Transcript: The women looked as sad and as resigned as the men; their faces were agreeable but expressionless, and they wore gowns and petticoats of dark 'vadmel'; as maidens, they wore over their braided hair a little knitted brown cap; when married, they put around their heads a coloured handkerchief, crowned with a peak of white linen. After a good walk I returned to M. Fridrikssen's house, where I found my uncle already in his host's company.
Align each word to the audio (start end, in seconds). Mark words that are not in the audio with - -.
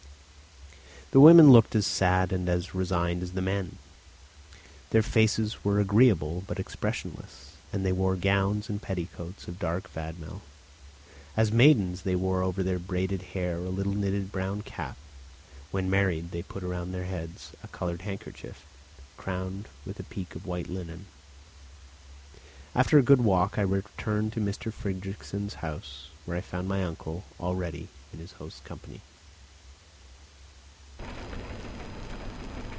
The 1.11 1.19
women 1.19 1.49
looked 1.51 1.75
as 1.75 1.85
sad 1.85 2.31
and 2.31 2.47
as 2.47 2.73
resigned 2.73 3.21
as 3.21 3.33
the 3.33 3.41
men; 3.41 3.79
their 4.91 5.01
faces 5.01 5.61
were 5.61 5.81
agreeable 5.81 6.45
but 6.47 6.57
expressionless, 6.57 7.57
and 7.73 7.85
they 7.85 7.91
wore 7.91 8.15
gowns 8.15 8.69
and 8.69 8.81
petticoats 8.81 9.45
of 9.49 9.59
dark 9.59 9.91
'vadmel'; 9.91 10.39
as 11.35 11.51
maidens, 11.51 12.03
they 12.03 12.15
wore 12.15 12.43
over 12.43 12.63
their 12.63 12.79
braided 12.79 13.23
hair 13.33 13.57
a 13.57 13.69
little 13.69 13.93
knitted 13.93 14.31
brown 14.31 14.61
cap; 14.61 14.95
when 15.69 15.89
married, 15.89 16.31
they 16.31 16.43
put 16.43 16.63
around 16.63 16.93
their 16.93 17.03
heads 17.03 17.51
a 17.61 17.67
coloured 17.67 18.03
handkerchief, 18.03 18.65
crowned 19.17 19.67
with 19.85 19.99
a 19.99 20.03
peak 20.03 20.33
of 20.33 20.45
white 20.45 20.69
linen. 20.69 21.07
After 22.73 22.97
a 22.97 23.01
good 23.03 23.19
walk 23.19 23.57
I 23.59 23.63
returned 23.63 24.31
to 24.31 24.39
M. 24.39 24.49
Fridrikssen's 24.53 25.55
house, 25.55 26.07
where 26.23 26.37
I 26.37 26.41
found 26.41 26.69
my 26.69 26.85
uncle 26.85 27.25
already 27.37 27.89
in 28.13 28.19
his 28.19 28.31
host's 28.31 28.61
company. 28.61 29.01